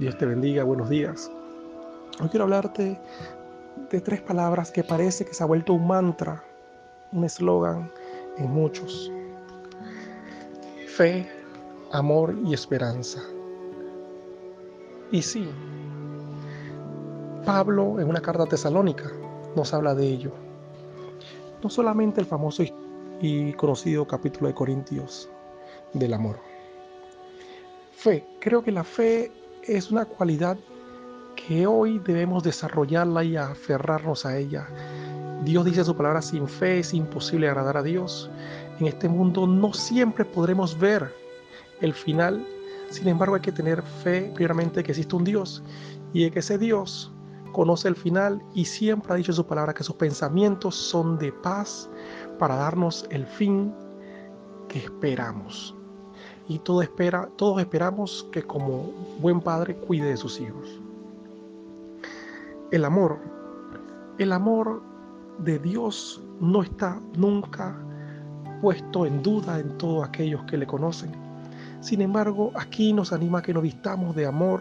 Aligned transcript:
Dios 0.00 0.16
te 0.16 0.24
bendiga, 0.24 0.64
buenos 0.64 0.88
días. 0.88 1.30
Hoy 2.22 2.30
quiero 2.30 2.44
hablarte 2.44 2.98
de 3.90 4.00
tres 4.00 4.22
palabras 4.22 4.70
que 4.70 4.82
parece 4.82 5.26
que 5.26 5.34
se 5.34 5.42
ha 5.42 5.46
vuelto 5.46 5.74
un 5.74 5.86
mantra, 5.86 6.42
un 7.12 7.22
eslogan 7.22 7.92
en 8.38 8.50
muchos. 8.50 9.12
Fe, 10.86 11.28
amor 11.92 12.34
y 12.46 12.54
esperanza. 12.54 13.20
Y 15.12 15.20
sí, 15.20 15.50
Pablo 17.44 18.00
en 18.00 18.08
una 18.08 18.22
carta 18.22 18.46
tesalónica 18.46 19.12
nos 19.54 19.74
habla 19.74 19.94
de 19.94 20.06
ello. 20.06 20.32
No 21.62 21.68
solamente 21.68 22.22
el 22.22 22.26
famoso 22.26 22.62
y 23.20 23.52
conocido 23.52 24.06
capítulo 24.06 24.46
de 24.46 24.54
Corintios 24.54 25.28
del 25.92 26.14
amor. 26.14 26.38
Fe, 27.92 28.26
creo 28.40 28.62
que 28.62 28.72
la 28.72 28.82
fe 28.82 29.30
es 29.64 29.90
una 29.90 30.04
cualidad 30.04 30.58
que 31.36 31.66
hoy 31.66 31.98
debemos 31.98 32.42
desarrollarla 32.42 33.24
y 33.24 33.36
aferrarnos 33.36 34.26
a 34.26 34.36
ella. 34.36 34.68
Dios 35.44 35.64
dice 35.64 35.84
su 35.84 35.96
palabra, 35.96 36.22
sin 36.22 36.46
fe 36.48 36.80
es 36.80 36.92
imposible 36.92 37.48
agradar 37.48 37.76
a 37.76 37.82
Dios. 37.82 38.30
En 38.78 38.86
este 38.86 39.08
mundo 39.08 39.46
no 39.46 39.72
siempre 39.72 40.24
podremos 40.24 40.78
ver 40.78 41.14
el 41.80 41.94
final, 41.94 42.46
sin 42.90 43.08
embargo 43.08 43.36
hay 43.36 43.40
que 43.40 43.52
tener 43.52 43.82
fe 43.82 44.30
primeramente 44.34 44.82
que 44.82 44.92
existe 44.92 45.16
un 45.16 45.24
Dios 45.24 45.62
y 46.12 46.24
de 46.24 46.30
que 46.30 46.40
ese 46.40 46.58
Dios 46.58 47.12
conoce 47.52 47.88
el 47.88 47.96
final 47.96 48.42
y 48.54 48.64
siempre 48.64 49.12
ha 49.12 49.16
dicho 49.16 49.32
su 49.32 49.46
palabra 49.46 49.74
que 49.74 49.84
sus 49.84 49.96
pensamientos 49.96 50.74
son 50.74 51.18
de 51.18 51.32
paz 51.32 51.88
para 52.38 52.56
darnos 52.56 53.06
el 53.10 53.26
fin 53.26 53.74
que 54.68 54.78
esperamos 54.78 55.74
y 56.50 56.58
todo 56.58 56.82
espera, 56.82 57.28
todos 57.36 57.60
esperamos 57.60 58.26
que 58.32 58.42
como 58.42 58.90
buen 59.20 59.40
padre 59.40 59.76
cuide 59.76 60.08
de 60.08 60.16
sus 60.16 60.40
hijos. 60.40 60.80
El 62.72 62.84
amor, 62.84 63.20
el 64.18 64.32
amor 64.32 64.82
de 65.38 65.60
Dios 65.60 66.20
no 66.40 66.64
está 66.64 67.00
nunca 67.16 67.76
puesto 68.60 69.06
en 69.06 69.22
duda 69.22 69.60
en 69.60 69.78
todos 69.78 70.04
aquellos 70.04 70.42
que 70.46 70.58
le 70.58 70.66
conocen. 70.66 71.12
Sin 71.82 72.00
embargo, 72.00 72.50
aquí 72.56 72.92
nos 72.92 73.12
anima 73.12 73.38
a 73.38 73.42
que 73.42 73.54
nos 73.54 73.62
vistamos 73.62 74.16
de 74.16 74.26
amor, 74.26 74.60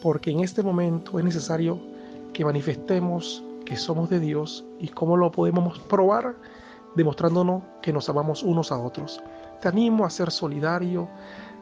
porque 0.00 0.30
en 0.30 0.38
este 0.38 0.62
momento 0.62 1.18
es 1.18 1.24
necesario 1.24 1.80
que 2.32 2.44
manifestemos 2.44 3.42
que 3.64 3.74
somos 3.74 4.08
de 4.08 4.20
Dios 4.20 4.64
y 4.78 4.86
cómo 4.86 5.16
lo 5.16 5.32
podemos 5.32 5.80
probar 5.80 6.36
demostrándonos 6.94 7.64
que 7.82 7.92
nos 7.92 8.08
amamos 8.08 8.44
unos 8.44 8.70
a 8.70 8.78
otros. 8.78 9.20
Te 9.60 9.68
animo 9.68 10.04
a 10.04 10.10
ser 10.10 10.30
solidario, 10.30 11.08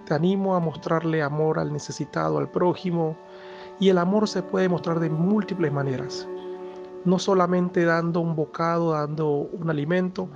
te 0.06 0.14
animo 0.14 0.54
a 0.54 0.60
mostrarle 0.60 1.22
amor 1.22 1.58
al 1.58 1.72
necesitado, 1.72 2.38
al 2.38 2.50
prójimo, 2.50 3.16
y 3.80 3.88
el 3.88 3.98
amor 3.98 4.28
se 4.28 4.42
puede 4.42 4.68
mostrar 4.68 5.00
de 5.00 5.10
múltiples 5.10 5.72
maneras. 5.72 6.28
No 7.04 7.18
solamente 7.18 7.84
dando 7.84 8.20
un 8.20 8.34
bocado, 8.34 8.92
dando 8.92 9.30
un 9.30 9.68
alimento, 9.68 10.28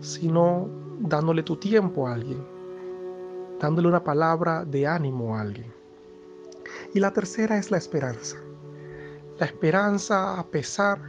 sino 0.00 0.68
dándole 1.00 1.42
tu 1.42 1.56
tiempo 1.56 2.06
a 2.06 2.14
alguien, 2.14 2.44
dándole 3.60 3.88
una 3.88 4.02
palabra 4.02 4.64
de 4.64 4.86
ánimo 4.86 5.36
a 5.36 5.40
alguien. 5.40 5.72
Y 6.94 7.00
la 7.00 7.12
tercera 7.12 7.58
es 7.58 7.70
la 7.70 7.78
esperanza. 7.78 8.36
La 9.38 9.46
esperanza 9.46 10.38
a 10.38 10.46
pesar 10.46 11.00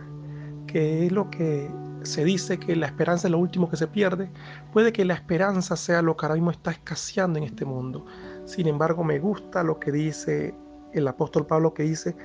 que 0.67 1.05
es 1.05 1.11
lo 1.11 1.29
que 1.29 1.69
se 2.05 2.23
dice 2.23 2.59
que 2.59 2.75
la 2.75 2.87
esperanza 2.87 3.27
es 3.27 3.31
lo 3.31 3.39
último 3.39 3.69
que 3.69 3.77
se 3.77 3.87
pierde, 3.87 4.29
puede 4.73 4.91
que 4.91 5.05
la 5.05 5.13
esperanza 5.13 5.75
sea 5.75 6.01
lo 6.01 6.15
que 6.15 6.25
ahora 6.25 6.35
mismo 6.35 6.51
está 6.51 6.71
escaseando 6.71 7.37
en 7.37 7.45
este 7.45 7.65
mundo. 7.65 8.05
Sin 8.45 8.67
embargo, 8.67 9.03
me 9.03 9.19
gusta 9.19 9.63
lo 9.63 9.79
que 9.79 9.91
dice 9.91 10.55
el 10.93 11.07
apóstol 11.07 11.45
Pablo 11.45 11.73
que 11.73 11.83
dice 11.83 12.15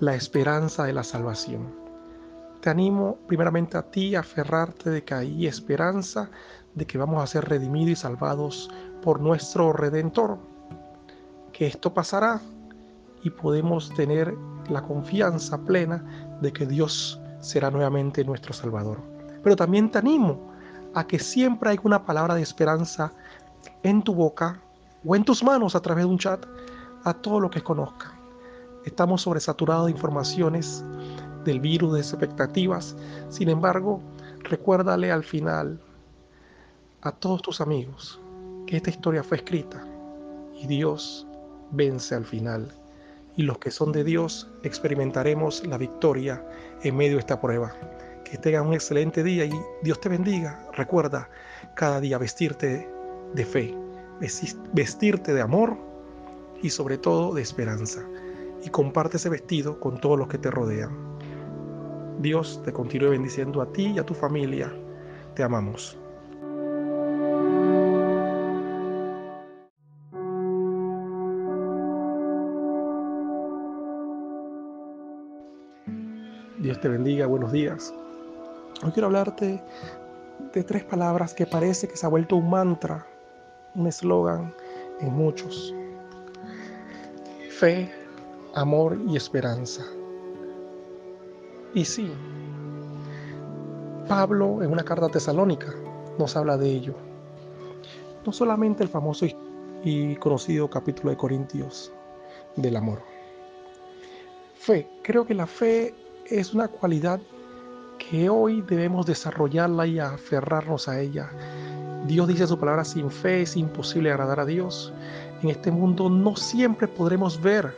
la 0.00 0.14
esperanza 0.14 0.84
de 0.84 0.92
la 0.92 1.04
salvación. 1.04 1.74
Te 2.60 2.70
animo 2.70 3.18
primeramente 3.26 3.76
a 3.76 3.82
ti 3.82 4.14
a 4.14 4.20
aferrarte 4.20 4.90
de 4.90 5.04
que 5.04 5.14
hay 5.14 5.46
esperanza 5.46 6.30
de 6.74 6.86
que 6.86 6.98
vamos 6.98 7.22
a 7.22 7.26
ser 7.26 7.48
redimidos 7.48 7.90
y 7.90 7.96
salvados 7.96 8.70
por 9.02 9.20
nuestro 9.20 9.72
Redentor. 9.72 10.38
Que 11.52 11.66
esto 11.66 11.92
pasará 11.92 12.40
y 13.22 13.30
podemos 13.30 13.92
tener 13.94 14.34
la 14.68 14.82
confianza 14.82 15.58
plena 15.58 16.38
de 16.40 16.52
que 16.52 16.66
Dios 16.66 17.20
será 17.40 17.70
nuevamente 17.70 18.24
nuestro 18.24 18.52
Salvador 18.52 19.11
pero 19.42 19.56
también 19.56 19.90
te 19.90 19.98
animo 19.98 20.52
a 20.94 21.06
que 21.06 21.18
siempre 21.18 21.70
haya 21.70 21.80
una 21.84 22.04
palabra 22.04 22.34
de 22.34 22.42
esperanza 22.42 23.12
en 23.82 24.02
tu 24.02 24.14
boca 24.14 24.60
o 25.04 25.16
en 25.16 25.24
tus 25.24 25.42
manos 25.42 25.74
a 25.74 25.80
través 25.80 26.04
de 26.04 26.10
un 26.10 26.18
chat 26.18 26.44
a 27.04 27.14
todo 27.14 27.40
lo 27.40 27.50
que 27.50 27.62
conozca. 27.62 28.12
Estamos 28.84 29.22
sobresaturados 29.22 29.86
de 29.86 29.92
informaciones 29.92 30.84
del 31.44 31.60
virus, 31.60 31.94
de 31.94 32.00
expectativas. 32.00 32.96
Sin 33.28 33.48
embargo, 33.48 34.00
recuérdale 34.44 35.10
al 35.10 35.24
final 35.24 35.80
a 37.02 37.12
todos 37.12 37.42
tus 37.42 37.60
amigos 37.60 38.20
que 38.66 38.76
esta 38.76 38.90
historia 38.90 39.22
fue 39.22 39.38
escrita 39.38 39.84
y 40.60 40.66
Dios 40.66 41.26
vence 41.70 42.14
al 42.14 42.24
final. 42.24 42.68
Y 43.36 43.42
los 43.42 43.58
que 43.58 43.70
son 43.70 43.92
de 43.92 44.04
Dios 44.04 44.48
experimentaremos 44.62 45.66
la 45.66 45.78
victoria 45.78 46.44
en 46.82 46.96
medio 46.96 47.14
de 47.14 47.20
esta 47.20 47.40
prueba 47.40 47.72
que 48.24 48.38
tengas 48.38 48.66
un 48.66 48.74
excelente 48.74 49.22
día 49.22 49.44
y 49.44 49.52
Dios 49.82 50.00
te 50.00 50.08
bendiga. 50.08 50.66
Recuerda 50.72 51.28
cada 51.74 52.00
día 52.00 52.18
vestirte 52.18 52.88
de 53.34 53.44
fe, 53.44 53.74
vestirte 54.72 55.34
de 55.34 55.40
amor 55.40 55.76
y 56.62 56.70
sobre 56.70 56.98
todo 56.98 57.34
de 57.34 57.42
esperanza. 57.42 58.02
Y 58.64 58.70
comparte 58.70 59.16
ese 59.16 59.28
vestido 59.28 59.80
con 59.80 60.00
todos 60.00 60.18
los 60.18 60.28
que 60.28 60.38
te 60.38 60.50
rodean. 60.50 60.96
Dios 62.20 62.62
te 62.64 62.72
continúe 62.72 63.10
bendiciendo 63.10 63.60
a 63.60 63.72
ti 63.72 63.86
y 63.86 63.98
a 63.98 64.06
tu 64.06 64.14
familia. 64.14 64.72
Te 65.34 65.42
amamos. 65.42 65.98
Dios 76.62 76.80
te 76.80 76.88
bendiga, 76.88 77.26
buenos 77.26 77.50
días. 77.50 77.92
Hoy 78.84 78.90
quiero 78.90 79.06
hablarte 79.06 79.62
de 80.52 80.64
tres 80.64 80.82
palabras 80.82 81.34
que 81.34 81.46
parece 81.46 81.86
que 81.86 81.96
se 81.96 82.04
ha 82.04 82.08
vuelto 82.08 82.34
un 82.34 82.50
mantra, 82.50 83.06
un 83.76 83.86
eslogan 83.86 84.52
en 84.98 85.12
muchos. 85.12 85.72
Fe, 87.48 87.92
amor 88.54 88.98
y 89.06 89.16
esperanza. 89.16 89.84
Y 91.74 91.84
sí, 91.84 92.12
Pablo 94.08 94.64
en 94.64 94.72
una 94.72 94.82
carta 94.82 95.08
tesalónica 95.08 95.72
nos 96.18 96.36
habla 96.36 96.56
de 96.56 96.68
ello. 96.68 96.94
No 98.26 98.32
solamente 98.32 98.82
el 98.82 98.88
famoso 98.88 99.26
y 99.84 100.16
conocido 100.16 100.68
capítulo 100.68 101.10
de 101.10 101.16
Corintios 101.16 101.92
del 102.56 102.74
amor. 102.74 103.00
Fe, 104.56 104.88
creo 105.02 105.24
que 105.24 105.34
la 105.34 105.46
fe 105.46 105.94
es 106.26 106.52
una 106.52 106.66
cualidad 106.66 107.20
que 108.12 108.28
hoy 108.28 108.60
debemos 108.60 109.06
desarrollarla 109.06 109.86
y 109.86 109.98
aferrarnos 109.98 110.86
a 110.86 111.00
ella. 111.00 111.30
Dios 112.06 112.28
dice 112.28 112.46
su 112.46 112.58
palabra, 112.58 112.84
sin 112.84 113.10
fe 113.10 113.40
es 113.40 113.56
imposible 113.56 114.10
agradar 114.10 114.38
a 114.38 114.44
Dios. 114.44 114.92
En 115.42 115.48
este 115.48 115.70
mundo 115.70 116.10
no 116.10 116.36
siempre 116.36 116.86
podremos 116.86 117.40
ver 117.40 117.74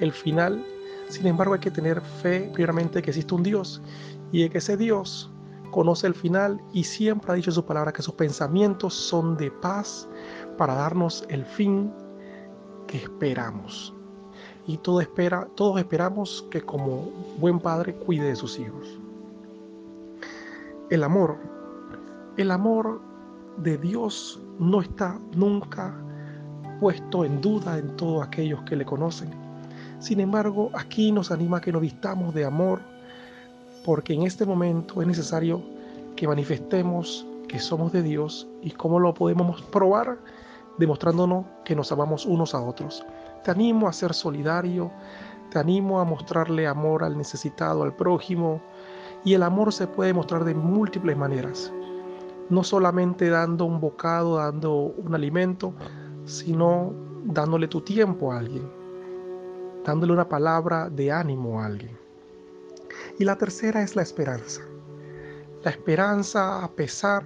el 0.00 0.10
final, 0.10 0.64
sin 1.10 1.26
embargo 1.26 1.52
hay 1.52 1.60
que 1.60 1.70
tener 1.70 2.00
fe 2.00 2.50
primeramente 2.54 3.02
que 3.02 3.10
existe 3.10 3.34
un 3.34 3.42
Dios 3.42 3.82
y 4.32 4.40
de 4.40 4.48
que 4.48 4.56
ese 4.56 4.78
Dios 4.78 5.30
conoce 5.70 6.06
el 6.06 6.14
final 6.14 6.58
y 6.72 6.84
siempre 6.84 7.30
ha 7.30 7.34
dicho 7.34 7.52
su 7.52 7.62
palabra 7.62 7.92
que 7.92 8.00
sus 8.00 8.14
pensamientos 8.14 8.94
son 8.94 9.36
de 9.36 9.50
paz 9.50 10.08
para 10.56 10.72
darnos 10.76 11.26
el 11.28 11.44
fin 11.44 11.92
que 12.86 12.96
esperamos. 12.96 13.92
Y 14.66 14.78
todos 14.78 15.04
esperamos 15.76 16.46
que 16.50 16.62
como 16.62 17.10
buen 17.38 17.60
padre 17.60 17.92
cuide 17.96 18.28
de 18.28 18.36
sus 18.36 18.58
hijos. 18.58 18.98
El 20.90 21.04
amor, 21.04 21.36
el 22.38 22.50
amor 22.50 23.02
de 23.58 23.76
Dios 23.76 24.40
no 24.58 24.80
está 24.80 25.18
nunca 25.36 25.94
puesto 26.80 27.26
en 27.26 27.42
duda 27.42 27.76
en 27.76 27.94
todos 27.98 28.26
aquellos 28.26 28.62
que 28.62 28.74
le 28.74 28.86
conocen. 28.86 29.28
Sin 29.98 30.18
embargo, 30.18 30.70
aquí 30.72 31.12
nos 31.12 31.30
anima 31.30 31.58
a 31.58 31.60
que 31.60 31.72
nos 31.72 31.82
vistamos 31.82 32.32
de 32.32 32.46
amor, 32.46 32.80
porque 33.84 34.14
en 34.14 34.22
este 34.22 34.46
momento 34.46 35.02
es 35.02 35.08
necesario 35.08 35.62
que 36.16 36.26
manifestemos 36.26 37.26
que 37.48 37.58
somos 37.58 37.92
de 37.92 38.02
Dios 38.02 38.48
y 38.62 38.70
cómo 38.70 38.98
lo 38.98 39.12
podemos 39.12 39.60
probar 39.60 40.18
demostrándonos 40.78 41.44
que 41.66 41.76
nos 41.76 41.92
amamos 41.92 42.24
unos 42.24 42.54
a 42.54 42.62
otros. 42.62 43.04
Te 43.44 43.50
animo 43.50 43.88
a 43.88 43.92
ser 43.92 44.14
solidario, 44.14 44.90
te 45.50 45.58
animo 45.58 46.00
a 46.00 46.04
mostrarle 46.04 46.66
amor 46.66 47.04
al 47.04 47.18
necesitado, 47.18 47.82
al 47.82 47.94
prójimo, 47.94 48.62
y 49.24 49.34
el 49.34 49.42
amor 49.42 49.72
se 49.72 49.86
puede 49.86 50.12
mostrar 50.12 50.44
de 50.44 50.54
múltiples 50.54 51.16
maneras. 51.16 51.72
No 52.50 52.64
solamente 52.64 53.28
dando 53.28 53.64
un 53.64 53.80
bocado, 53.80 54.36
dando 54.36 54.74
un 54.74 55.14
alimento, 55.14 55.74
sino 56.24 56.92
dándole 57.24 57.68
tu 57.68 57.80
tiempo 57.80 58.32
a 58.32 58.38
alguien, 58.38 58.70
dándole 59.84 60.12
una 60.12 60.28
palabra 60.28 60.88
de 60.88 61.12
ánimo 61.12 61.60
a 61.60 61.66
alguien. 61.66 61.96
Y 63.18 63.24
la 63.24 63.36
tercera 63.36 63.82
es 63.82 63.96
la 63.96 64.02
esperanza. 64.02 64.62
La 65.64 65.70
esperanza 65.70 66.64
a 66.64 66.70
pesar 66.70 67.24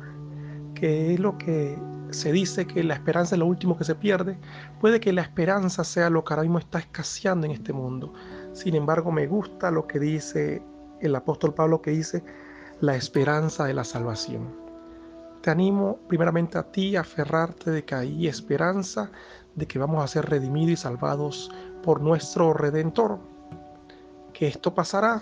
que 0.74 1.14
es 1.14 1.20
lo 1.20 1.36
que 1.38 1.78
se 2.10 2.32
dice 2.32 2.66
que 2.66 2.82
la 2.82 2.94
esperanza 2.94 3.34
es 3.34 3.38
lo 3.38 3.46
último 3.46 3.76
que 3.76 3.84
se 3.84 3.94
pierde, 3.94 4.38
puede 4.80 5.00
que 5.00 5.12
la 5.12 5.22
esperanza 5.22 5.84
sea 5.84 6.10
lo 6.10 6.24
que 6.24 6.34
ahora 6.34 6.42
mismo 6.42 6.58
está 6.58 6.78
escaseando 6.78 7.46
en 7.46 7.52
este 7.52 7.72
mundo. 7.72 8.12
Sin 8.52 8.74
embargo, 8.74 9.10
me 9.10 9.26
gusta 9.26 9.70
lo 9.70 9.86
que 9.86 9.98
dice 9.98 10.62
el 11.02 11.14
apóstol 11.14 11.54
Pablo 11.54 11.82
que 11.82 11.90
dice 11.90 12.22
la 12.80 12.96
esperanza 12.96 13.64
de 13.64 13.74
la 13.74 13.84
salvación. 13.84 14.62
Te 15.42 15.50
animo 15.50 15.98
primeramente 16.08 16.56
a 16.56 16.62
ti 16.62 16.96
a 16.96 17.00
aferrarte 17.00 17.70
de 17.70 17.84
que 17.84 17.94
hay 17.94 18.28
esperanza 18.28 19.10
de 19.54 19.66
que 19.66 19.78
vamos 19.78 20.02
a 20.02 20.08
ser 20.08 20.26
redimidos 20.26 20.70
y 20.70 20.76
salvados 20.76 21.50
por 21.82 22.00
nuestro 22.00 22.54
Redentor, 22.54 23.18
que 24.32 24.46
esto 24.46 24.74
pasará 24.74 25.20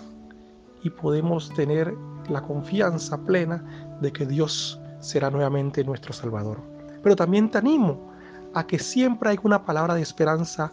y 0.83 0.89
podemos 0.89 1.51
tener 1.53 1.93
la 2.29 2.41
confianza 2.41 3.17
plena 3.17 3.97
de 3.99 4.11
que 4.11 4.25
Dios 4.25 4.79
será 4.99 5.29
nuevamente 5.29 5.83
nuestro 5.83 6.13
Salvador. 6.13 6.59
Pero 7.03 7.15
también 7.15 7.49
te 7.49 7.57
animo 7.57 8.11
a 8.53 8.65
que 8.65 8.79
siempre 8.79 9.31
haya 9.31 9.41
una 9.43 9.65
palabra 9.65 9.95
de 9.95 10.01
esperanza 10.01 10.71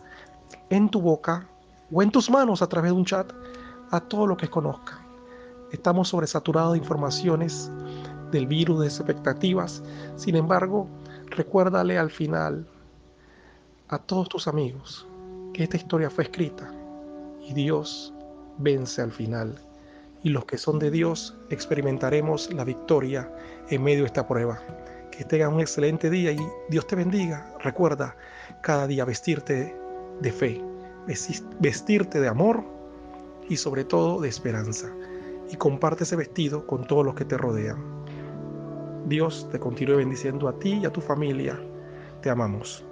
en 0.71 0.89
tu 0.89 1.01
boca 1.01 1.47
o 1.91 2.03
en 2.03 2.11
tus 2.11 2.31
manos 2.31 2.63
a 2.63 2.69
través 2.69 2.93
de 2.93 2.97
un 2.97 3.05
chat 3.05 3.33
a 3.91 4.01
todo 4.01 4.27
lo 4.27 4.37
que 4.37 4.49
conozca. 4.49 5.01
Estamos 5.73 6.09
sobresaturados 6.09 6.73
de 6.73 6.79
informaciones 6.79 7.71
del 8.31 8.47
virus, 8.47 8.81
de 8.81 8.87
expectativas. 8.87 9.83
Sin 10.17 10.37
embargo, 10.37 10.89
recuérdale 11.27 11.99
al 11.99 12.11
final 12.11 12.67
a 13.89 13.99
todos 13.99 14.29
tus 14.29 14.49
amigos 14.49 15.07
que 15.53 15.65
esta 15.65 15.77
historia 15.77 16.11
fue 16.11 16.25
escrita 16.25 16.71
y 17.47 17.53
Dios 17.55 18.13
vence 18.59 19.03
al 19.03 19.13
final. 19.13 19.59
Y 20.23 20.31
los 20.31 20.45
que 20.47 20.59
son 20.59 20.79
de 20.79 20.91
Dios 20.91 21.37
experimentaremos 21.49 22.53
la 22.53 22.65
victoria 22.65 23.33
en 23.71 23.83
medio 23.83 24.01
de 24.01 24.07
esta 24.07 24.27
prueba. 24.27 24.61
Que 25.13 25.25
tengan 25.25 25.55
un 25.55 25.61
excelente 25.61 26.11
día 26.11 26.33
y 26.33 26.39
Dios 26.69 26.87
te 26.87 26.97
bendiga. 26.97 27.55
Recuerda 27.61 28.17
cada 28.63 28.87
día 28.87 29.05
vestirte 29.05 29.77
de 30.21 30.33
fe, 30.33 30.63
vestirte 31.61 32.21
de 32.21 32.29
amor 32.29 32.78
y 33.49 33.57
sobre 33.57 33.85
todo 33.85 34.21
de 34.21 34.29
esperanza. 34.29 34.93
Y 35.51 35.57
comparte 35.57 36.05
ese 36.05 36.17
vestido 36.17 36.67
con 36.67 36.87
todos 36.87 37.05
los 37.05 37.15
que 37.15 37.25
te 37.25 37.37
rodean. 37.39 37.83
Dios 39.07 39.49
te 39.51 39.59
continúe 39.59 39.97
bendiciendo 39.97 40.49
a 40.49 40.59
ti 40.59 40.75
y 40.75 40.87
a 40.87 40.93
tu 40.93 41.01
familia. 41.01 41.59
Te 42.21 42.31
amamos. 42.31 42.88